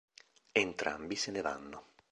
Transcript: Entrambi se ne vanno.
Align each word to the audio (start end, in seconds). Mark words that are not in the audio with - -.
Entrambi 0.51 1.15
se 1.15 1.29
ne 1.29 1.41
vanno. 1.41 1.85